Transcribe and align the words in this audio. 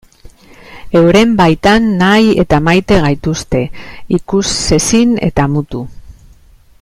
Euren 0.99 1.35
baitan 1.41 1.91
nahi 1.99 2.33
eta 2.45 2.61
maite 2.69 2.97
gaituzte, 3.05 3.63
ikusezin 4.21 5.17
eta 5.33 5.49
mutu. 5.57 5.87